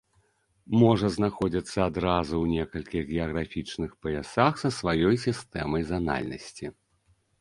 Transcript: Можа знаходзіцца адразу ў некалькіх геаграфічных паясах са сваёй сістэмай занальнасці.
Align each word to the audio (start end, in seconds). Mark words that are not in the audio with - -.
Можа 0.83 1.09
знаходзіцца 1.17 1.77
адразу 1.89 2.33
ў 2.43 2.61
некалькіх 2.61 3.03
геаграфічных 3.17 3.91
паясах 4.07 4.53
са 4.63 4.69
сваёй 4.81 5.15
сістэмай 5.29 5.81
занальнасці. 5.95 6.65